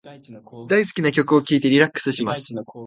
[0.03, 2.55] 大好きな曲を聞いてリラックスします。